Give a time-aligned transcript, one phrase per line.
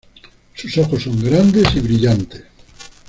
[0.55, 2.41] Sus ojos son grandes y brillantes.